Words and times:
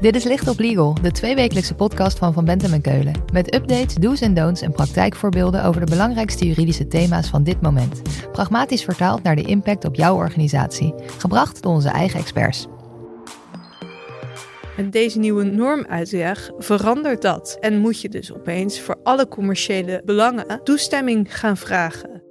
Dit 0.00 0.14
is 0.16 0.24
Licht 0.24 0.48
op 0.48 0.58
Legal, 0.58 0.96
de 1.02 1.10
tweewekelijkse 1.10 1.74
podcast 1.74 2.18
van 2.18 2.32
Van 2.32 2.44
Bentem 2.44 2.72
en 2.72 2.80
Keulen. 2.80 3.22
Met 3.32 3.54
updates, 3.54 3.94
do's 3.94 4.20
en 4.20 4.34
don'ts 4.34 4.60
en 4.60 4.72
praktijkvoorbeelden 4.72 5.64
over 5.64 5.84
de 5.84 5.90
belangrijkste 5.90 6.46
juridische 6.46 6.86
thema's 6.86 7.28
van 7.28 7.42
dit 7.42 7.60
moment. 7.60 8.02
Pragmatisch 8.32 8.84
vertaald 8.84 9.22
naar 9.22 9.36
de 9.36 9.42
impact 9.42 9.84
op 9.84 9.94
jouw 9.94 10.16
organisatie. 10.16 10.94
Gebracht 11.18 11.62
door 11.62 11.72
onze 11.72 11.88
eigen 11.88 12.20
experts. 12.20 12.66
Met 14.76 14.92
deze 14.92 15.18
nieuwe 15.18 15.44
normuitweg 15.44 16.50
verandert 16.58 17.22
dat. 17.22 17.56
En 17.60 17.78
moet 17.78 18.00
je 18.00 18.08
dus 18.08 18.32
opeens 18.32 18.80
voor 18.80 18.96
alle 19.02 19.28
commerciële 19.28 20.02
belangen 20.04 20.60
toestemming 20.64 21.38
gaan 21.38 21.56
vragen. 21.56 22.22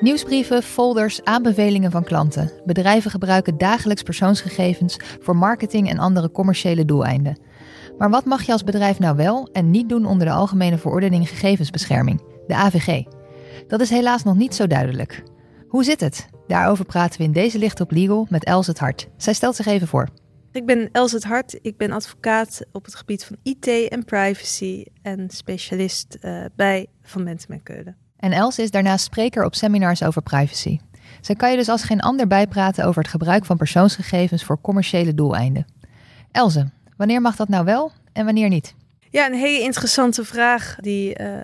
Nieuwsbrieven, 0.00 0.62
folders, 0.62 1.24
aanbevelingen 1.24 1.90
van 1.90 2.04
klanten. 2.04 2.50
Bedrijven 2.64 3.10
gebruiken 3.10 3.58
dagelijks 3.58 4.02
persoonsgegevens 4.02 4.96
voor 5.20 5.36
marketing 5.36 5.90
en 5.90 5.98
andere 5.98 6.30
commerciële 6.30 6.84
doeleinden. 6.84 7.38
Maar 7.98 8.10
wat 8.10 8.24
mag 8.24 8.42
je 8.42 8.52
als 8.52 8.64
bedrijf 8.64 8.98
nou 8.98 9.16
wel 9.16 9.48
en 9.52 9.70
niet 9.70 9.88
doen 9.88 10.06
onder 10.06 10.26
de 10.26 10.32
Algemene 10.32 10.78
Verordening 10.78 11.28
Gegevensbescherming, 11.28 12.22
de 12.46 12.54
AVG? 12.54 13.02
Dat 13.68 13.80
is 13.80 13.90
helaas 13.90 14.22
nog 14.22 14.36
niet 14.36 14.54
zo 14.54 14.66
duidelijk. 14.66 15.22
Hoe 15.68 15.84
zit 15.84 16.00
het? 16.00 16.28
Daarover 16.46 16.84
praten 16.84 17.18
we 17.18 17.24
in 17.26 17.32
deze 17.32 17.58
Licht 17.58 17.80
op 17.80 17.90
Legal 17.90 18.26
met 18.30 18.44
Els 18.44 18.66
het 18.66 18.78
Hart. 18.78 19.08
Zij 19.16 19.32
stelt 19.32 19.56
zich 19.56 19.66
even 19.66 19.88
voor. 19.88 20.08
Ik 20.52 20.66
ben 20.66 20.88
Els 20.92 21.12
het 21.12 21.24
Hart. 21.24 21.58
Ik 21.62 21.76
ben 21.76 21.92
advocaat 21.92 22.66
op 22.72 22.84
het 22.84 22.94
gebied 22.94 23.24
van 23.24 23.36
IT 23.42 23.66
en 23.66 24.04
privacy 24.04 24.84
en 25.02 25.30
specialist 25.30 26.18
uh, 26.20 26.44
bij 26.56 26.86
Van 27.02 27.24
Bentem 27.24 27.62
Keulen. 27.62 28.07
En 28.18 28.32
Els 28.32 28.58
is 28.58 28.70
daarnaast 28.70 29.04
spreker 29.04 29.44
op 29.44 29.54
seminars 29.54 30.02
over 30.02 30.22
privacy. 30.22 30.78
Zij 31.20 31.34
kan 31.34 31.50
je 31.50 31.56
dus 31.56 31.68
als 31.68 31.82
geen 31.82 32.00
ander 32.00 32.26
bijpraten 32.26 32.84
over 32.84 33.02
het 33.02 33.10
gebruik 33.10 33.44
van 33.44 33.56
persoonsgegevens 33.56 34.44
voor 34.44 34.60
commerciële 34.60 35.14
doeleinden. 35.14 35.66
Elze, 36.32 36.70
wanneer 36.96 37.20
mag 37.20 37.36
dat 37.36 37.48
nou 37.48 37.64
wel 37.64 37.92
en 38.12 38.24
wanneer 38.24 38.48
niet? 38.48 38.74
Ja, 39.10 39.26
een 39.26 39.34
hele 39.34 39.60
interessante 39.60 40.24
vraag 40.24 40.76
die 40.80 41.20
uh, 41.20 41.36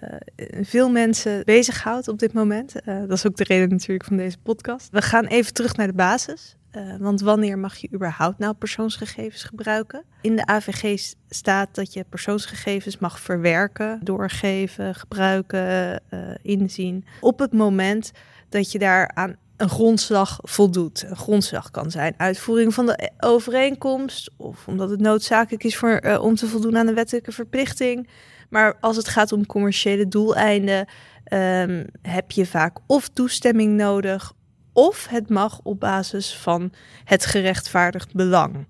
veel 0.61 0.91
mensen 0.91 1.45
bezighoudt 1.45 2.09
op 2.09 2.19
dit 2.19 2.33
moment. 2.33 2.75
Uh, 2.85 2.99
dat 3.01 3.11
is 3.11 3.27
ook 3.27 3.37
de 3.37 3.45
reden 3.45 3.69
natuurlijk 3.69 4.05
van 4.05 4.17
deze 4.17 4.39
podcast. 4.39 4.89
We 4.91 5.03
gaan 5.03 5.25
even 5.25 5.53
terug 5.55 5.77
naar 5.77 5.87
de 5.87 5.93
basis. 5.93 6.57
Uh, 6.77 6.95
want 6.99 7.21
wanneer 7.21 7.59
mag 7.59 7.77
je 7.77 7.89
überhaupt 7.95 8.39
nou 8.39 8.55
persoonsgegevens 8.55 9.43
gebruiken? 9.43 10.05
In 10.21 10.37
de 10.37 10.47
AVG 10.47 11.13
staat 11.29 11.75
dat 11.75 11.93
je 11.93 12.05
persoonsgegevens 12.09 12.99
mag 12.99 13.21
verwerken, 13.21 14.01
doorgeven, 14.03 14.95
gebruiken, 14.95 16.03
inzien. 16.43 17.05
Op 17.21 17.39
het 17.39 17.53
moment 17.53 18.13
dat 18.49 18.73
je 18.73 18.79
daar 18.79 19.11
aan 19.15 19.37
een 19.57 19.69
grondslag 19.69 20.39
voldoet. 20.43 21.05
Een 21.09 21.17
grondslag 21.17 21.71
kan 21.71 21.91
zijn 21.91 22.15
uitvoering 22.17 22.75
van 22.75 22.87
de 22.87 23.11
overeenkomst 23.19 24.31
of 24.37 24.69
omdat 24.69 24.91
het 24.91 25.01
noodzakelijk 25.01 25.65
is 25.65 25.77
voor, 25.77 26.01
uh, 26.05 26.23
om 26.23 26.35
te 26.35 26.47
voldoen 26.47 26.77
aan 26.77 26.87
een 26.87 26.95
wettelijke 26.95 27.33
verplichting. 27.33 28.09
Maar 28.51 28.77
als 28.81 28.97
het 28.97 29.09
gaat 29.09 29.33
om 29.33 29.47
commerciële 29.47 30.09
doeleinden, 30.09 30.87
um, 31.33 31.87
heb 32.03 32.31
je 32.31 32.47
vaak 32.47 32.79
of 32.87 33.09
toestemming 33.09 33.77
nodig 33.77 34.33
of 34.75 35.07
het 35.07 35.29
mag 35.29 35.61
op 35.63 35.81
basis 35.81 36.37
van 36.37 36.73
het 37.05 37.27
gerechtvaardigd 37.27 38.15
belang. 38.15 38.67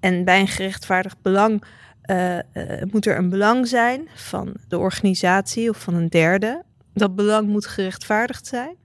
En 0.00 0.24
bij 0.24 0.40
een 0.40 0.48
gerechtvaardigd 0.48 1.22
belang 1.22 1.64
uh, 2.10 2.34
uh, 2.36 2.42
moet 2.90 3.06
er 3.06 3.16
een 3.16 3.28
belang 3.28 3.68
zijn 3.68 4.08
van 4.14 4.54
de 4.68 4.78
organisatie 4.78 5.70
of 5.70 5.78
van 5.78 5.94
een 5.94 6.08
derde. 6.08 6.62
Dat 6.94 7.14
belang 7.14 7.48
moet 7.48 7.66
gerechtvaardigd 7.66 8.46
zijn 8.46 8.78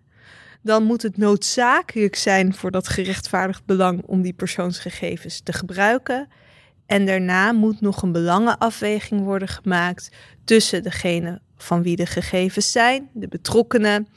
dan 0.66 0.83
moet 0.83 1.02
het 1.02 1.17
noodzakelijk 1.17 2.15
zijn 2.15 2.53
voor 2.53 2.71
dat 2.71 2.87
gerechtvaardigd 2.87 3.65
belang 3.65 4.02
om 4.05 4.21
die 4.21 4.33
persoonsgegevens 4.33 5.39
te 5.39 5.53
gebruiken. 5.53 6.27
En 6.86 7.05
daarna 7.05 7.52
moet 7.52 7.82
nog 7.82 8.02
een 8.02 8.11
belangenafweging 8.11 9.21
worden 9.21 9.47
gemaakt 9.47 10.11
tussen 10.43 10.83
degene 10.83 11.42
van 11.58 11.83
wie 11.83 11.95
de 11.95 12.05
gegevens 12.05 12.71
zijn, 12.71 13.09
de 13.14 13.27
betrokkenen, 13.27 14.08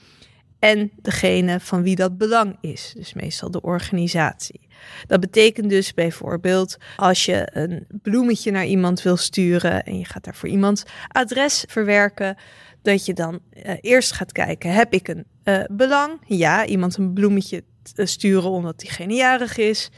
en 0.59 0.91
degene 1.03 1.61
van 1.61 1.83
wie 1.83 1.97
dat 1.97 2.19
belang 2.19 2.57
is, 2.61 2.93
dus 2.97 3.13
meestal 3.13 3.51
de 3.51 3.61
organisatie. 3.61 4.69
Dat 5.07 5.21
betekent 5.21 5.71
dus 5.71 5.95
bijvoorbeeld 5.95 6.77
als 6.97 7.25
je 7.25 7.49
een 7.53 7.87
bloemetje 8.03 8.51
naar 8.51 8.67
iemand 8.67 9.03
wil 9.03 9.17
sturen 9.17 9.85
en 9.85 9.99
je 9.99 10.05
gaat 10.05 10.25
daar 10.25 10.35
voor 10.35 10.49
iemands 10.49 10.83
adres 11.09 11.65
verwerken, 11.69 12.37
dat 12.83 13.07
je 13.07 13.15
dan 13.15 13.41
uh, 13.53 13.73
eerst 13.81 14.13
gaat 14.13 14.33
kijken, 14.33 14.73
heb 14.73 14.93
ik 14.93 15.09
een 15.09 15.25
uh, 15.45 15.61
belang? 15.71 16.21
Ja, 16.27 16.67
iemand 16.67 16.97
een 16.97 17.13
bloemetje 17.13 17.65
sturen 17.95 18.51
omdat 18.51 18.79
diegene 18.79 19.15
jarig 19.15 19.57
is. 19.57 19.91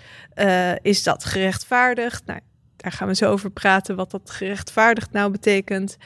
Is 0.83 1.03
dat 1.03 1.25
gerechtvaardigd? 1.25 2.27
Nou, 2.27 2.41
daar 2.77 2.93
gaan 2.93 3.09
we 3.09 3.15
zo 3.15 3.31
over 3.31 3.51
praten 3.51 3.97
wat 3.97 4.11
dat 4.11 4.31
gerechtvaardigd 4.31 5.13
nou 5.13 5.31
betekent. 5.31 5.97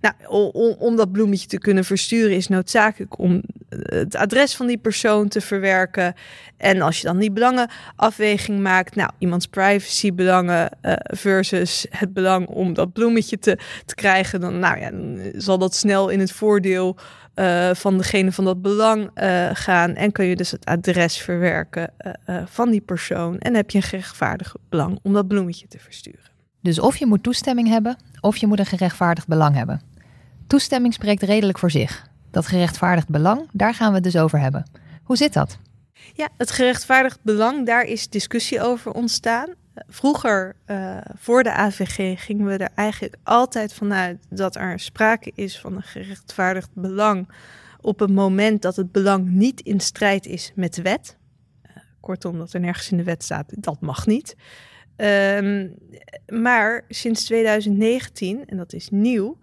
Nou, 0.00 0.14
om, 0.52 0.74
om, 0.78 0.96
dat 0.96 1.12
bloemetje 1.12 1.46
te 1.46 1.58
kunnen 1.58 1.84
versturen 1.84 2.36
is 2.36 2.48
noodzakelijk 2.48 3.18
om 3.18 3.42
het 3.68 4.16
adres 4.16 4.56
van 4.56 4.66
die 4.66 4.78
persoon 4.78 5.28
te 5.28 5.40
verwerken. 5.40 6.14
En 6.56 6.80
als 6.80 7.00
je 7.00 7.06
dan 7.06 7.18
die 7.18 7.30
belangenafweging 7.30 8.60
maakt, 8.60 8.94
nou, 8.94 9.10
iemands 9.18 9.46
privacybelangen 9.46 10.70
uh, 10.82 10.92
versus 10.96 11.86
het 11.90 12.12
belang 12.12 12.46
om 12.46 12.74
dat 12.74 12.92
bloemetje 12.92 13.38
te, 13.38 13.58
te 13.84 13.94
krijgen, 13.94 14.40
dan, 14.40 14.58
nou 14.58 14.80
ja, 14.80 14.90
zal 15.40 15.58
dat 15.58 15.74
snel 15.74 16.08
in 16.08 16.20
het 16.20 16.32
voordeel 16.32 16.96
uh, 17.34 17.70
van 17.74 17.96
degene 17.96 18.32
van 18.32 18.44
dat 18.44 18.62
belang 18.62 19.10
uh, 19.14 19.50
gaan. 19.52 19.94
En 19.94 20.12
kun 20.12 20.24
je 20.24 20.36
dus 20.36 20.50
het 20.50 20.64
adres 20.64 21.16
verwerken 21.16 21.90
van 22.44 22.70
die 22.70 22.80
persoon. 22.80 23.38
En 23.38 23.54
heb 23.54 23.70
je 23.70 23.78
een 23.78 23.84
gerechtvaardigd 23.84 24.54
belang 24.68 24.98
om 25.02 25.12
dat 25.12 25.28
bloemetje 25.28 25.66
te 25.66 25.78
versturen. 25.78 26.30
Dus 26.62 26.78
of 26.78 26.96
je 26.96 27.06
moet 27.06 27.22
toestemming 27.22 27.68
hebben, 27.68 27.96
of 28.20 28.36
je 28.36 28.46
moet 28.46 28.58
een 28.58 28.66
gerechtvaardigd 28.66 29.26
belang 29.26 29.54
hebben. 29.54 29.80
Toestemming 30.46 30.94
spreekt 30.94 31.22
redelijk 31.22 31.58
voor 31.58 31.70
zich. 31.70 32.06
Dat 32.30 32.46
gerechtvaardigd 32.46 33.08
belang, 33.08 33.48
daar 33.52 33.74
gaan 33.74 33.88
we 33.88 33.94
het 33.94 34.04
dus 34.04 34.16
over 34.16 34.40
hebben. 34.40 34.70
Hoe 35.02 35.16
zit 35.16 35.32
dat? 35.32 35.58
Ja, 36.14 36.28
het 36.36 36.50
gerechtvaardigd 36.50 37.18
belang, 37.22 37.66
daar 37.66 37.84
is 37.84 38.08
discussie 38.08 38.62
over 38.62 38.92
ontstaan. 38.92 39.54
Vroeger, 39.88 40.56
uh, 40.66 40.96
voor 41.14 41.42
de 41.42 41.52
AVG, 41.52 42.24
gingen 42.24 42.46
we 42.46 42.56
er 42.56 42.70
eigenlijk 42.74 43.16
altijd 43.22 43.74
vanuit 43.74 44.18
dat 44.30 44.56
er 44.56 44.80
sprake 44.80 45.32
is 45.34 45.58
van 45.58 45.76
een 45.76 45.82
gerechtvaardigd 45.82 46.70
belang 46.74 47.28
op 47.80 47.98
het 47.98 48.10
moment 48.10 48.62
dat 48.62 48.76
het 48.76 48.92
belang 48.92 49.28
niet 49.28 49.60
in 49.60 49.80
strijd 49.80 50.26
is 50.26 50.52
met 50.54 50.74
de 50.74 50.82
wet. 50.82 51.16
Uh, 51.66 51.76
kortom, 52.00 52.38
dat 52.38 52.52
er 52.52 52.60
nergens 52.60 52.90
in 52.90 52.96
de 52.96 53.02
wet 53.04 53.22
staat, 53.22 53.52
dat 53.56 53.80
mag 53.80 54.06
niet. 54.06 54.36
Um, 54.96 55.74
maar 56.26 56.84
sinds 56.88 57.24
2019, 57.24 58.46
en 58.46 58.56
dat 58.56 58.72
is 58.72 58.88
nieuw, 58.90 59.38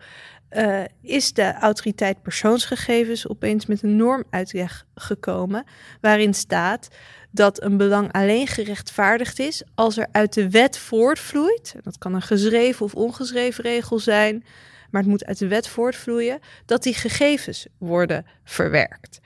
uh, 0.56 0.84
is 1.02 1.34
de 1.34 1.54
autoriteit 1.54 2.22
persoonsgegevens 2.22 3.28
opeens 3.28 3.66
met 3.66 3.84
een 3.84 3.96
normuitweg 3.96 4.86
gekomen. 4.96 5.64
Waarin 6.02 6.34
staat 6.34 6.88
dat 7.32 7.64
een 7.64 7.78
belang 7.78 8.12
alleen 8.12 8.48
gerechtvaardigd 8.48 9.40
is 9.40 9.64
als 9.76 9.98
er 9.98 10.08
uit 10.12 10.34
de 10.34 10.50
wet 10.50 10.78
voortvloeit. 10.78 11.76
Dat 11.82 11.98
kan 11.98 12.14
een 12.14 12.22
geschreven 12.22 12.86
of 12.86 12.96
ongeschreven 12.96 13.64
regel 13.64 14.00
zijn. 14.00 14.44
Maar 14.92 15.02
het 15.02 15.10
moet 15.10 15.26
uit 15.26 15.38
de 15.38 15.48
wet 15.48 15.68
voortvloeien 15.68 16.40
dat 16.66 16.84
die 16.84 16.94
gegevens 16.94 17.68
worden 17.78 18.26
verwerkt. 18.44 19.20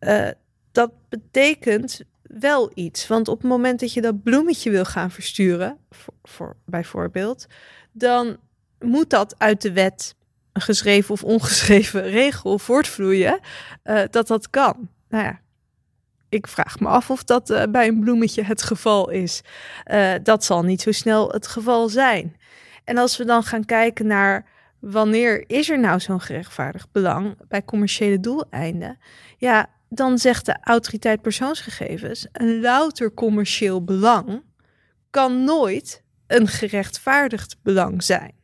Uh, 0.00 0.28
dat 0.72 0.92
betekent 1.08 2.00
wel 2.22 2.70
iets. 2.74 3.06
Want 3.06 3.28
op 3.28 3.38
het 3.38 3.48
moment 3.50 3.80
dat 3.80 3.92
je 3.92 4.00
dat 4.00 4.22
bloemetje 4.22 4.70
wil 4.70 4.84
gaan 4.84 5.10
versturen, 5.10 5.78
voor, 6.22 6.56
bijvoorbeeld, 6.66 7.46
dan 7.92 8.36
moet 8.78 9.10
dat 9.10 9.34
uit 9.38 9.62
de 9.62 9.72
wet 9.72 10.14
een 10.54 10.62
geschreven 10.62 11.12
of 11.12 11.24
ongeschreven 11.24 12.02
regel 12.20 12.58
voortvloeien, 12.58 13.40
uh, 13.84 14.02
dat 14.10 14.26
dat 14.26 14.50
kan. 14.50 14.88
Nou 15.08 15.24
ja, 15.24 15.40
ik 16.28 16.46
vraag 16.46 16.80
me 16.80 16.88
af 16.88 17.10
of 17.10 17.24
dat 17.24 17.50
uh, 17.50 17.62
bij 17.68 17.88
een 17.88 18.00
bloemetje 18.00 18.42
het 18.42 18.62
geval 18.62 19.10
is. 19.10 19.42
Uh, 19.86 20.12
dat 20.22 20.44
zal 20.44 20.62
niet 20.62 20.82
zo 20.82 20.92
snel 20.92 21.30
het 21.30 21.46
geval 21.46 21.88
zijn. 21.88 22.36
En 22.84 22.98
als 22.98 23.16
we 23.16 23.24
dan 23.24 23.42
gaan 23.42 23.64
kijken 23.64 24.06
naar 24.06 24.46
wanneer 24.78 25.44
is 25.46 25.70
er 25.70 25.78
nou 25.78 26.00
zo'n 26.00 26.20
gerechtvaardigd 26.20 26.92
belang 26.92 27.36
bij 27.48 27.64
commerciële 27.64 28.20
doeleinden, 28.20 28.98
ja, 29.36 29.66
dan 29.88 30.18
zegt 30.18 30.46
de 30.46 30.56
autoriteit 30.60 31.22
persoonsgegevens: 31.22 32.26
een 32.32 32.60
louter 32.60 33.14
commercieel 33.14 33.84
belang 33.84 34.42
kan 35.10 35.44
nooit 35.44 36.02
een 36.26 36.48
gerechtvaardigd 36.48 37.56
belang 37.62 38.02
zijn. 38.02 38.43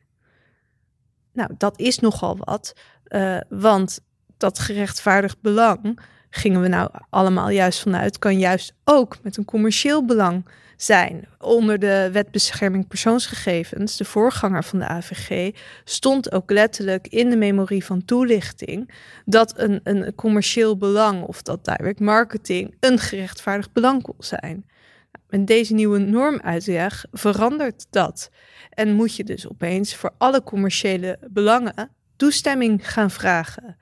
Nou, 1.32 1.50
dat 1.58 1.78
is 1.78 1.98
nogal 1.98 2.36
wat, 2.38 2.72
uh, 3.08 3.40
want 3.48 4.00
dat 4.36 4.58
gerechtvaardigd 4.58 5.40
belang 5.40 6.00
gingen 6.30 6.60
we 6.60 6.68
nou 6.68 6.90
allemaal 7.10 7.48
juist 7.48 7.80
vanuit, 7.80 8.18
kan 8.18 8.38
juist 8.38 8.74
ook 8.84 9.16
met 9.22 9.36
een 9.36 9.44
commercieel 9.44 10.04
belang 10.04 10.48
zijn. 10.76 11.28
Onder 11.38 11.78
de 11.78 12.08
wet 12.12 12.30
bescherming 12.30 12.88
persoonsgegevens, 12.88 13.96
de 13.96 14.04
voorganger 14.04 14.64
van 14.64 14.78
de 14.78 14.86
AVG, 14.86 15.56
stond 15.84 16.32
ook 16.32 16.50
letterlijk 16.50 17.06
in 17.06 17.30
de 17.30 17.36
memorie 17.36 17.84
van 17.84 18.04
toelichting 18.04 18.90
dat 19.24 19.52
een, 19.58 19.80
een 19.82 20.14
commercieel 20.14 20.76
belang 20.76 21.22
of 21.22 21.42
dat 21.42 21.64
direct 21.64 22.00
marketing 22.00 22.74
een 22.80 22.98
gerechtvaardigd 22.98 23.72
belang 23.72 24.02
kon 24.02 24.14
zijn. 24.18 24.64
Met 25.30 25.46
deze 25.46 25.74
nieuwe 25.74 25.98
normuitweg 25.98 27.04
verandert 27.12 27.86
dat. 27.90 28.30
En 28.70 28.94
moet 28.94 29.16
je 29.16 29.24
dus 29.24 29.48
opeens 29.48 29.94
voor 29.94 30.10
alle 30.18 30.42
commerciële 30.42 31.18
belangen 31.30 31.90
toestemming 32.16 32.92
gaan 32.92 33.10
vragen. 33.10 33.76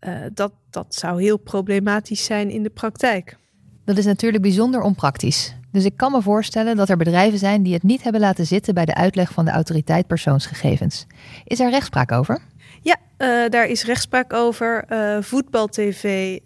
Uh, 0.00 0.18
dat, 0.34 0.52
dat 0.70 0.94
zou 0.94 1.22
heel 1.22 1.36
problematisch 1.36 2.24
zijn 2.24 2.50
in 2.50 2.62
de 2.62 2.70
praktijk. 2.70 3.36
Dat 3.84 3.96
is 3.96 4.04
natuurlijk 4.04 4.42
bijzonder 4.42 4.80
onpraktisch. 4.80 5.54
Dus 5.72 5.84
ik 5.84 5.96
kan 5.96 6.12
me 6.12 6.22
voorstellen 6.22 6.76
dat 6.76 6.88
er 6.88 6.96
bedrijven 6.96 7.38
zijn 7.38 7.62
die 7.62 7.74
het 7.74 7.82
niet 7.82 8.02
hebben 8.02 8.20
laten 8.20 8.46
zitten 8.46 8.74
bij 8.74 8.84
de 8.84 8.94
uitleg 8.94 9.32
van 9.32 9.44
de 9.44 9.50
autoriteit 9.50 10.06
persoonsgegevens. 10.06 11.06
Is 11.44 11.60
er 11.60 11.70
rechtspraak 11.70 12.12
over? 12.12 12.40
Ja, 12.82 12.96
uh, 13.18 13.48
daar 13.48 13.66
is 13.66 13.84
rechtspraak 13.84 14.32
over. 14.32 14.84
Uh, 14.88 15.22
Voetbal 15.22 15.66
TV 15.66 16.38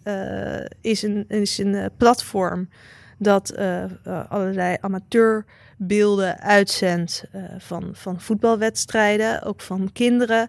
is 0.80 1.02
een, 1.02 1.24
is 1.28 1.58
een 1.58 1.90
platform 1.96 2.68
dat 3.22 3.56
allerlei 4.28 4.76
amateur 4.80 5.44
beelden 5.86 6.40
uitzendt 6.40 7.24
uh, 7.34 7.42
van, 7.58 7.90
van 7.92 8.20
voetbalwedstrijden, 8.20 9.42
ook 9.42 9.60
van 9.60 9.90
kinderen 9.92 10.48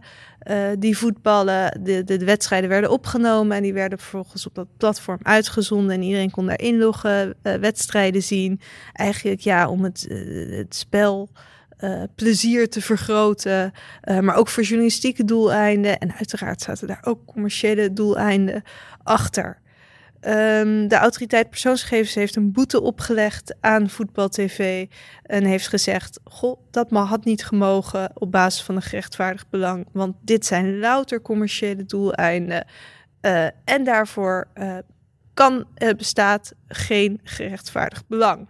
die 0.79 0.97
voetballen. 0.97 1.83
De, 1.83 2.03
de, 2.03 2.17
de, 2.17 2.25
wedstrijden 2.25 2.69
werden 2.69 2.91
opgenomen 2.91 3.57
en 3.57 3.63
die 3.63 3.73
werden 3.73 3.99
vervolgens 3.99 4.47
op 4.47 4.55
dat 4.55 4.67
platform 4.77 5.19
uitgezonden 5.21 5.95
en 5.95 6.01
iedereen 6.01 6.31
kon 6.31 6.45
daar 6.45 6.59
inloggen, 6.59 7.35
wedstrijden 7.41 8.23
zien. 8.23 8.59
Eigenlijk 8.93 9.41
ja, 9.41 9.69
om 9.69 9.83
het, 9.83 10.07
het 10.49 10.75
spel 10.75 11.29
plezier 12.15 12.69
te 12.69 12.81
vergroten, 12.81 13.71
maar 14.21 14.35
ook 14.35 14.47
voor 14.47 14.63
journalistieke 14.63 15.25
doeleinden. 15.25 15.99
En 15.99 16.13
uiteraard 16.13 16.61
zaten 16.61 16.87
daar 16.87 17.03
ook 17.03 17.25
commerciële 17.25 17.93
doeleinden 17.93 18.63
achter. 19.03 19.61
Um, 20.27 20.87
de 20.87 20.95
autoriteit 20.95 21.49
persoonsgegevens 21.49 22.15
heeft 22.15 22.35
een 22.35 22.51
boete 22.51 22.81
opgelegd 22.81 23.55
aan 23.59 23.89
Voetbal 23.89 24.29
TV 24.29 24.87
en 25.23 25.43
heeft 25.43 25.67
gezegd: 25.67 26.19
Goh, 26.23 26.59
dat 26.71 26.89
had 26.89 27.25
niet 27.25 27.45
gemogen 27.45 28.11
op 28.13 28.31
basis 28.31 28.61
van 28.61 28.75
een 28.75 28.81
gerechtvaardigd 28.81 29.49
belang, 29.49 29.87
want 29.91 30.15
dit 30.21 30.45
zijn 30.45 30.79
louter 30.79 31.21
commerciële 31.21 31.85
doeleinden. 31.85 32.65
Uh, 33.21 33.45
en 33.63 33.83
daarvoor 33.83 34.47
uh, 34.55 34.77
kan, 35.33 35.65
uh, 35.77 35.89
bestaat 35.97 36.53
geen 36.67 37.19
gerechtvaardigd 37.23 38.07
belang. 38.07 38.47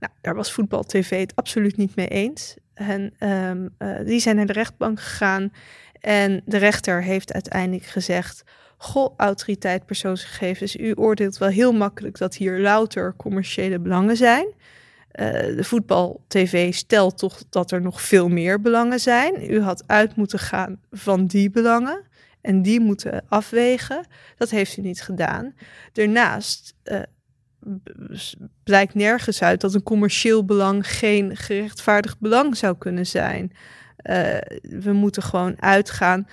Nou, 0.00 0.12
daar 0.20 0.34
was 0.34 0.52
Voetbal 0.52 0.82
TV 0.82 1.20
het 1.20 1.36
absoluut 1.36 1.76
niet 1.76 1.96
mee 1.96 2.08
eens. 2.08 2.56
En 2.74 3.28
um, 3.28 3.76
die 4.06 4.20
zijn 4.20 4.36
naar 4.36 4.46
de 4.46 4.52
rechtbank 4.52 5.00
gegaan 5.00 5.52
en 6.00 6.42
de 6.44 6.56
rechter 6.56 7.02
heeft 7.02 7.32
uiteindelijk 7.32 7.84
gezegd 7.84 8.44
Goh, 8.84 9.14
autoriteit 9.16 9.86
persoonsgegevens, 9.86 10.76
u 10.76 10.92
oordeelt 10.94 11.38
wel 11.38 11.48
heel 11.48 11.72
makkelijk 11.72 12.18
dat 12.18 12.34
hier 12.34 12.60
louter 12.60 13.14
commerciële 13.16 13.78
belangen 13.78 14.16
zijn. 14.16 14.46
Uh, 14.46 15.30
de 15.56 15.64
voetbal-tv 15.64 16.74
stelt 16.74 17.18
toch 17.18 17.42
dat 17.50 17.70
er 17.70 17.80
nog 17.80 18.02
veel 18.02 18.28
meer 18.28 18.60
belangen 18.60 19.00
zijn. 19.00 19.52
U 19.52 19.60
had 19.60 19.84
uit 19.86 20.16
moeten 20.16 20.38
gaan 20.38 20.80
van 20.90 21.26
die 21.26 21.50
belangen 21.50 22.02
en 22.40 22.62
die 22.62 22.80
moeten 22.80 23.24
afwegen. 23.28 24.06
Dat 24.36 24.50
heeft 24.50 24.76
u 24.76 24.82
niet 24.82 25.02
gedaan. 25.02 25.54
Daarnaast 25.92 26.74
uh, 26.84 27.00
blijkt 28.62 28.94
nergens 28.94 29.42
uit 29.42 29.60
dat 29.60 29.74
een 29.74 29.82
commercieel 29.82 30.44
belang 30.44 30.90
geen 30.90 31.36
gerechtvaardigd 31.36 32.18
belang 32.20 32.56
zou 32.56 32.76
kunnen 32.78 33.06
zijn. 33.06 33.52
Uh, 34.02 34.14
we 34.62 34.92
moeten 34.92 35.22
gewoon 35.22 35.62
uitgaan 35.62 36.26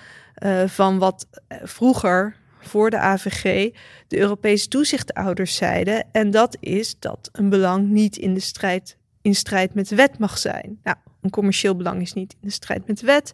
van 0.66 0.98
wat 0.98 1.28
vroeger 1.64 2.40
voor 2.62 2.90
de 2.90 2.98
AVG 2.98 3.74
de 4.08 4.18
Europese 4.18 4.68
toezichtouders 4.68 5.56
zeiden. 5.56 6.06
En 6.12 6.32
dat 6.32 6.58
is 6.60 6.96
dat 7.00 7.30
een 7.32 7.50
belang 7.50 7.90
niet 7.90 8.18
in 8.18 8.34
de 8.34 8.40
strijd, 8.40 8.98
in 9.22 9.36
strijd 9.36 9.74
met 9.74 9.88
de 9.88 9.96
wet 9.96 10.18
mag 10.18 10.38
zijn. 10.38 10.80
Nou, 10.84 10.98
een 11.22 11.30
commercieel 11.30 11.76
belang 11.76 12.02
is 12.02 12.14
niet 12.14 12.34
in 12.34 12.48
de 12.48 12.54
strijd 12.54 12.88
met 12.88 13.00
de 13.00 13.06
wet. 13.06 13.32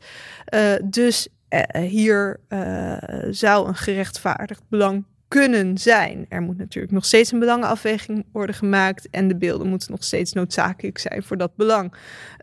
Uh, 0.53 0.73
dus 0.83 1.27
uh, 1.49 1.81
hier 1.81 2.39
uh, 2.49 2.97
zou 3.29 3.67
een 3.67 3.75
gerechtvaardigd 3.75 4.61
belang 4.69 5.05
kunnen 5.27 5.77
zijn. 5.77 6.25
Er 6.29 6.41
moet 6.41 6.57
natuurlijk 6.57 6.93
nog 6.93 7.05
steeds 7.05 7.31
een 7.31 7.39
belangenafweging 7.39 8.25
worden 8.31 8.55
gemaakt 8.55 9.09
en 9.09 9.27
de 9.27 9.35
beelden 9.35 9.67
moeten 9.67 9.91
nog 9.91 10.03
steeds 10.03 10.33
noodzakelijk 10.33 10.97
zijn 10.97 11.23
voor 11.23 11.37
dat 11.37 11.55
belang. 11.55 11.93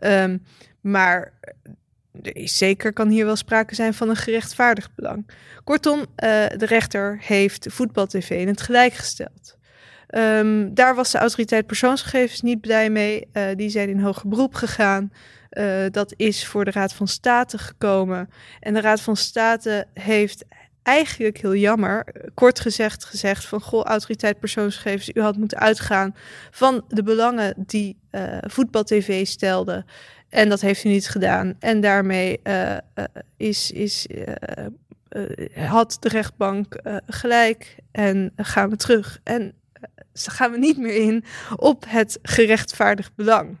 Um, 0.03 0.43
maar 0.81 1.33
zeker 2.33 2.93
kan 2.93 3.09
hier 3.09 3.25
wel 3.25 3.35
sprake 3.35 3.75
zijn 3.75 3.93
van 3.93 4.09
een 4.09 4.15
gerechtvaardigd 4.15 4.95
belang. 4.95 5.29
Kortom, 5.63 5.99
uh, 5.99 6.05
de 6.57 6.65
rechter 6.65 7.19
heeft 7.21 7.67
Voetbal 7.69 8.05
TV 8.05 8.29
in 8.29 8.47
het 8.47 8.61
gelijk 8.61 8.93
gesteld. 8.93 9.57
Um, 10.09 10.73
daar 10.73 10.95
was 10.95 11.11
de 11.11 11.17
autoriteit 11.17 11.65
persoonsgegevens 11.65 12.41
niet 12.41 12.61
blij 12.61 12.89
mee. 12.89 13.27
Uh, 13.33 13.43
die 13.55 13.69
zijn 13.69 13.89
in 13.89 13.99
hoger 13.99 14.29
beroep 14.29 14.53
gegaan. 14.53 15.11
Uh, 15.51 15.85
dat 15.91 16.13
is 16.15 16.45
voor 16.45 16.65
de 16.65 16.71
Raad 16.71 16.93
van 16.93 17.07
State 17.07 17.57
gekomen. 17.57 18.29
En 18.59 18.73
de 18.73 18.81
Raad 18.81 19.01
van 19.01 19.15
State 19.15 19.87
heeft 19.93 20.45
eigenlijk 20.83 21.37
heel 21.37 21.55
jammer, 21.55 22.05
kort 22.33 22.59
gezegd, 22.59 23.05
gezegd 23.05 23.45
van 23.45 23.61
goh, 23.61 23.83
autoriteit 23.83 24.39
persoonsgegevens, 24.39 25.09
u 25.13 25.21
had 25.21 25.37
moeten 25.37 25.59
uitgaan 25.59 26.15
van 26.51 26.85
de 26.87 27.03
belangen 27.03 27.53
die 27.57 27.97
Voetbal 28.41 28.83
TV 28.83 29.25
stelde. 29.27 29.85
En 30.29 30.49
dat 30.49 30.61
heeft 30.61 30.83
u 30.83 30.89
niet 30.89 31.09
gedaan. 31.09 31.55
En 31.59 31.81
daarmee 31.81 32.39
uh, 32.43 32.71
uh, 32.71 32.77
is, 33.37 33.71
is, 33.71 34.07
had 35.55 35.97
de 35.99 36.09
rechtbank 36.09 36.79
gelijk 37.07 37.75
en 37.91 38.31
gaan 38.35 38.69
we 38.69 38.75
terug. 38.75 39.19
En 39.23 39.53
gaan 40.13 40.51
we 40.51 40.57
niet 40.57 40.77
meer 40.77 40.95
in 40.95 41.23
op 41.55 41.83
het 41.87 42.19
gerechtvaardigd 42.21 43.15
belang. 43.15 43.57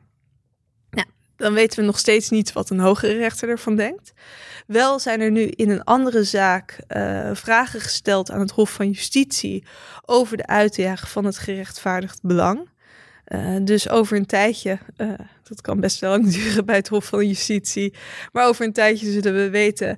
Nou, 0.89 1.07
dan 1.35 1.53
weten 1.53 1.79
we 1.79 1.85
nog 1.85 1.99
steeds 1.99 2.29
niet 2.29 2.53
wat 2.53 2.69
een 2.69 2.79
hogere 2.79 3.17
rechter 3.17 3.49
ervan 3.49 3.75
denkt. 3.75 4.13
Wel 4.67 4.99
zijn 4.99 5.21
er 5.21 5.31
nu 5.31 5.41
in 5.41 5.69
een 5.69 5.83
andere 5.83 6.23
zaak 6.23 6.79
vragen 7.33 7.81
gesteld 7.81 8.31
aan 8.31 8.39
het 8.39 8.51
Hof 8.51 8.73
van 8.73 8.89
Justitie 8.89 9.63
over 10.05 10.37
de 10.37 10.47
uitleg 10.47 11.11
van 11.11 11.25
het 11.25 11.37
gerechtvaardigd 11.37 12.19
belang. 12.21 12.69
Uh, 13.27 13.55
dus 13.61 13.89
over 13.89 14.17
een 14.17 14.25
tijdje, 14.25 14.77
uh, 14.97 15.11
dat 15.43 15.61
kan 15.61 15.79
best 15.79 15.99
wel 15.99 16.09
lang 16.09 16.31
duren 16.33 16.65
bij 16.65 16.75
het 16.75 16.87
Hof 16.87 17.05
van 17.05 17.27
Justitie, 17.27 17.93
maar 18.31 18.47
over 18.47 18.65
een 18.65 18.73
tijdje 18.73 19.11
zullen 19.11 19.33
we 19.33 19.49
weten 19.49 19.97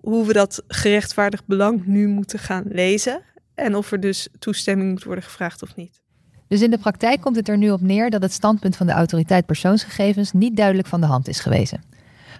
hoe 0.00 0.26
we 0.26 0.32
dat 0.32 0.62
gerechtvaardigd 0.68 1.46
belang 1.46 1.86
nu 1.86 2.08
moeten 2.08 2.38
gaan 2.38 2.64
lezen. 2.68 3.22
En 3.54 3.74
of 3.74 3.92
er 3.92 4.00
dus 4.00 4.28
toestemming 4.38 4.90
moet 4.90 5.04
worden 5.04 5.24
gevraagd 5.24 5.62
of 5.62 5.76
niet. 5.76 6.00
Dus 6.48 6.62
in 6.62 6.70
de 6.70 6.78
praktijk 6.78 7.20
komt 7.20 7.36
het 7.36 7.48
er 7.48 7.58
nu 7.58 7.70
op 7.70 7.80
neer 7.80 8.10
dat 8.10 8.22
het 8.22 8.32
standpunt 8.32 8.76
van 8.76 8.86
de 8.86 8.92
autoriteit 8.92 9.46
persoonsgegevens 9.46 10.32
niet 10.32 10.56
duidelijk 10.56 10.88
van 10.88 11.00
de 11.00 11.06
hand 11.06 11.28
is 11.28 11.40
gewezen. 11.40 11.82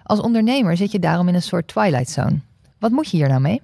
Als 0.03 0.21
ondernemer 0.21 0.77
zit 0.77 0.93
je 0.93 0.99
daarom 0.99 1.29
in 1.29 1.35
een 1.35 1.43
soort 1.43 1.69
twilight 1.69 2.11
zone. 2.11 2.41
Wat 2.79 2.91
moet 2.91 3.11
je 3.11 3.17
hier 3.17 3.29
nou 3.29 3.41
mee? 3.41 3.61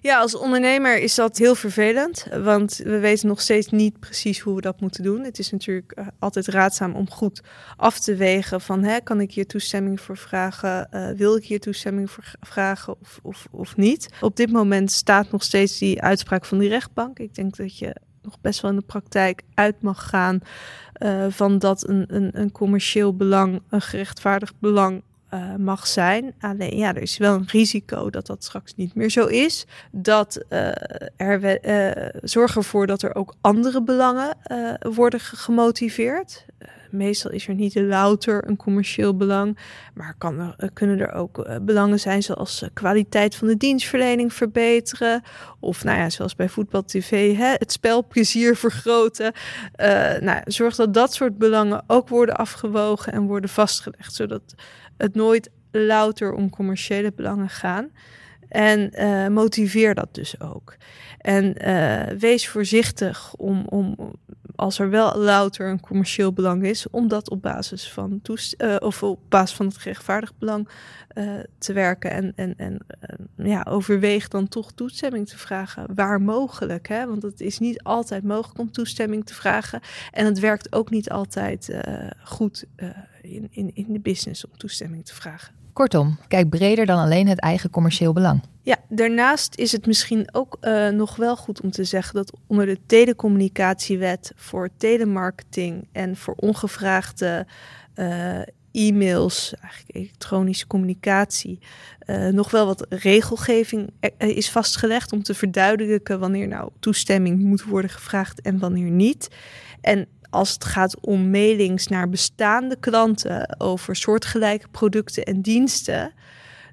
Ja, 0.00 0.18
als 0.18 0.36
ondernemer 0.36 0.98
is 0.98 1.14
dat 1.14 1.38
heel 1.38 1.54
vervelend, 1.54 2.26
want 2.42 2.76
we 2.76 2.98
weten 2.98 3.28
nog 3.28 3.40
steeds 3.40 3.68
niet 3.68 4.00
precies 4.00 4.40
hoe 4.40 4.54
we 4.54 4.60
dat 4.60 4.80
moeten 4.80 5.02
doen. 5.02 5.24
Het 5.24 5.38
is 5.38 5.50
natuurlijk 5.50 5.92
uh, 5.98 6.06
altijd 6.18 6.46
raadzaam 6.46 6.94
om 6.94 7.10
goed 7.10 7.40
af 7.76 8.00
te 8.00 8.14
wegen 8.14 8.60
van, 8.60 8.82
hè, 8.82 9.00
kan 9.00 9.20
ik 9.20 9.32
hier 9.32 9.46
toestemming 9.46 10.00
voor 10.00 10.16
vragen? 10.16 10.88
Uh, 10.90 11.10
wil 11.10 11.36
ik 11.36 11.44
hier 11.44 11.60
toestemming 11.60 12.10
voor 12.10 12.32
vragen 12.40 12.96
of, 13.00 13.18
of, 13.22 13.46
of 13.50 13.76
niet? 13.76 14.08
Op 14.20 14.36
dit 14.36 14.52
moment 14.52 14.92
staat 14.92 15.30
nog 15.30 15.42
steeds 15.42 15.78
die 15.78 16.02
uitspraak 16.02 16.44
van 16.44 16.58
die 16.58 16.68
rechtbank. 16.68 17.18
Ik 17.18 17.34
denk 17.34 17.56
dat 17.56 17.78
je 17.78 17.96
nog 18.22 18.40
best 18.40 18.60
wel 18.60 18.70
in 18.70 18.76
de 18.76 18.82
praktijk 18.82 19.42
uit 19.54 19.82
mag 19.82 20.08
gaan 20.08 20.40
uh, 20.98 21.26
van 21.28 21.58
dat 21.58 21.88
een, 21.88 22.04
een, 22.08 22.30
een 22.32 22.52
commercieel 22.52 23.16
belang, 23.16 23.62
een 23.68 23.82
gerechtvaardigd 23.82 24.54
belang 24.58 25.02
uh, 25.34 25.54
mag 25.54 25.86
zijn. 25.86 26.34
Alleen 26.40 26.76
ja, 26.76 26.94
er 26.94 27.02
is 27.02 27.16
wel 27.18 27.34
een 27.34 27.48
risico 27.48 28.10
dat 28.10 28.26
dat 28.26 28.44
straks 28.44 28.74
niet 28.74 28.94
meer 28.94 29.10
zo 29.10 29.26
is. 29.26 29.66
Dat 29.90 30.44
uh, 30.50 30.68
er 31.16 31.66
uh, 31.66 32.08
zorg 32.22 32.56
ervoor 32.56 32.86
dat 32.86 33.02
er 33.02 33.14
ook 33.14 33.34
andere 33.40 33.82
belangen 33.82 34.36
worden 34.80 35.20
gemotiveerd. 35.20 36.46
Meestal 36.90 37.30
is 37.30 37.48
er 37.48 37.54
niet 37.54 37.74
louter 37.74 38.48
een 38.48 38.56
commercieel 38.56 39.16
belang, 39.16 39.58
maar 39.94 40.14
kan 40.18 40.54
er, 40.56 40.70
kunnen 40.72 41.00
er 41.00 41.12
ook 41.12 41.60
belangen 41.62 42.00
zijn 42.00 42.22
zoals 42.22 42.64
kwaliteit 42.72 43.34
van 43.34 43.48
de 43.48 43.56
dienstverlening 43.56 44.32
verbeteren. 44.32 45.22
Of 45.60 45.84
nou 45.84 45.98
ja, 45.98 46.10
zoals 46.10 46.36
bij 46.36 46.48
voetbal 46.48 46.84
TV, 46.84 47.36
hè, 47.36 47.52
het 47.52 47.72
spelplezier 47.72 48.56
vergroten. 48.56 49.32
nou, 50.20 50.40
zorg 50.44 50.74
dat 50.74 50.94
dat 50.94 51.14
soort 51.14 51.38
belangen 51.38 51.84
ook 51.86 52.08
worden 52.08 52.36
afgewogen 52.36 53.12
en 53.12 53.26
worden 53.26 53.50
vastgelegd, 53.50 54.14
zodat 54.14 54.54
het 54.96 55.14
nooit 55.14 55.50
louter 55.70 56.32
om 56.32 56.50
commerciële 56.50 57.12
belangen 57.16 57.48
gaan. 57.48 57.90
En 58.48 58.92
motiveer 59.32 59.94
dat 59.94 60.14
dus 60.14 60.40
ook. 60.40 60.76
En 61.18 61.54
wees 62.18 62.48
voorzichtig 62.48 63.34
om, 63.34 63.64
om 63.68 63.96
als 64.58 64.78
er 64.78 64.90
wel 64.90 65.16
louter 65.16 65.68
een 65.68 65.80
commercieel 65.80 66.32
belang 66.32 66.64
is, 66.64 66.90
om 66.90 67.08
dat 67.08 67.30
op 67.30 67.42
basis 67.42 67.92
van, 67.92 68.20
toest 68.22 68.54
uh, 68.62 68.76
of 68.78 69.02
op 69.02 69.20
basis 69.28 69.56
van 69.56 69.66
het 69.66 69.76
gerechtvaardigd 69.76 70.38
belang 70.38 70.68
uh, 71.14 71.32
te 71.58 71.72
werken. 71.72 72.10
En, 72.10 72.32
en, 72.36 72.54
en 72.56 72.78
uh, 73.36 73.46
ja, 73.46 73.66
overweeg 73.68 74.28
dan 74.28 74.48
toch 74.48 74.72
toestemming 74.72 75.28
te 75.28 75.38
vragen, 75.38 75.94
waar 75.94 76.20
mogelijk. 76.20 76.88
Hè? 76.88 77.06
Want 77.06 77.22
het 77.22 77.40
is 77.40 77.58
niet 77.58 77.82
altijd 77.82 78.24
mogelijk 78.24 78.58
om 78.58 78.72
toestemming 78.72 79.26
te 79.26 79.34
vragen. 79.34 79.80
En 80.12 80.24
het 80.24 80.38
werkt 80.38 80.72
ook 80.72 80.90
niet 80.90 81.10
altijd 81.10 81.76
goed 82.24 82.64
in, 83.22 83.48
in, 83.50 83.70
in 83.74 83.92
de 83.92 84.00
business 84.00 84.44
om 84.44 84.56
toestemming 84.56 85.04
te 85.04 85.14
vragen. 85.14 85.57
Kortom, 85.78 86.18
kijk 86.28 86.48
breder 86.48 86.86
dan 86.86 86.98
alleen 86.98 87.28
het 87.28 87.40
eigen 87.40 87.70
commercieel 87.70 88.12
belang. 88.12 88.42
Ja, 88.62 88.76
daarnaast 88.88 89.54
is 89.54 89.72
het 89.72 89.86
misschien 89.86 90.28
ook 90.32 90.56
uh, 90.60 90.88
nog 90.88 91.16
wel 91.16 91.36
goed 91.36 91.60
om 91.60 91.70
te 91.70 91.84
zeggen 91.84 92.14
dat 92.14 92.32
onder 92.46 92.66
de 92.66 92.78
telecommunicatiewet 92.86 94.32
voor 94.36 94.68
telemarketing 94.76 95.88
en 95.92 96.16
voor 96.16 96.34
ongevraagde 96.34 97.46
uh, 97.94 98.40
e-mails, 98.72 99.54
eigenlijk 99.60 99.96
elektronische 99.96 100.66
communicatie, 100.66 101.58
uh, 102.06 102.28
nog 102.28 102.50
wel 102.50 102.66
wat 102.66 102.86
regelgeving 102.88 103.90
is 104.16 104.50
vastgelegd 104.50 105.12
om 105.12 105.22
te 105.22 105.34
verduidelijken 105.34 106.18
wanneer 106.18 106.48
nou 106.48 106.70
toestemming 106.80 107.42
moet 107.42 107.62
worden 107.62 107.90
gevraagd 107.90 108.40
en 108.40 108.58
wanneer 108.58 108.90
niet. 108.90 109.28
En 109.80 110.06
als 110.30 110.52
het 110.52 110.64
gaat 110.64 111.00
om 111.00 111.30
mailings 111.30 111.86
naar 111.86 112.08
bestaande 112.08 112.76
klanten 112.80 113.60
over 113.60 113.96
soortgelijke 113.96 114.68
producten 114.68 115.22
en 115.24 115.40
diensten, 115.40 116.12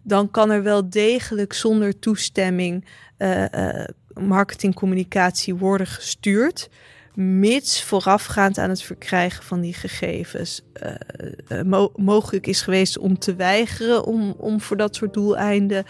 dan 0.03 0.31
kan 0.31 0.51
er 0.51 0.63
wel 0.63 0.89
degelijk 0.89 1.53
zonder 1.53 1.99
toestemming 1.99 2.85
uh, 3.17 3.41
uh, 3.41 3.83
marketingcommunicatie 4.13 5.55
worden 5.55 5.87
gestuurd. 5.87 6.69
Mits 7.13 7.83
voorafgaand 7.83 8.57
aan 8.57 8.69
het 8.69 8.81
verkrijgen 8.81 9.43
van 9.43 9.61
die 9.61 9.73
gegevens 9.73 10.61
mo 11.65 11.91
mogelijk 11.95 12.47
is 12.47 12.61
geweest 12.61 12.97
om 12.97 13.19
te 13.19 13.35
weigeren 13.35 14.05
om, 14.05 14.35
om 14.37 14.61
voor 14.61 14.77
dat 14.77 14.95
soort 14.95 15.13
doeleinden 15.13 15.85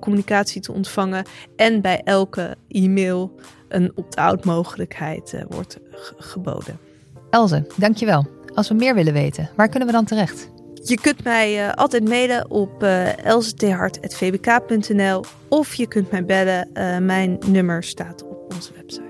communicatie 0.00 0.60
te 0.60 0.72
ontvangen. 0.72 1.24
En 1.56 1.80
bij 1.80 2.00
elke 2.04 2.56
e-mail 2.68 3.40
een 3.70 3.92
opt-out 3.94 4.44
mogelijkheid 4.44 5.44
wordt 5.48 5.78
geboden. 6.16 6.78
Elze, 7.30 7.66
dankjewel. 7.76 8.26
Als 8.54 8.68
we 8.68 8.74
meer 8.74 8.94
willen 8.94 9.12
weten, 9.12 9.50
waar 9.56 9.68
kunnen 9.68 9.88
we 9.88 9.94
dan 9.94 10.04
terecht? 10.04 10.50
Je 10.84 11.00
kunt 11.00 11.24
mij 11.24 11.66
uh, 11.66 11.72
altijd 11.72 12.08
mailen 12.08 12.50
op 12.50 12.82
uh, 12.82 13.08
eh, 13.08 13.24
elzethart.vbk.nl 13.24 15.24
of 15.48 15.74
je 15.74 15.86
kunt 15.86 16.10
mij 16.10 16.24
bellen. 16.24 16.68
Mijn 17.06 17.38
nummer 17.46 17.82
staat 17.82 18.24
op 18.24 18.52
onze 18.54 18.72
website. 18.72 19.09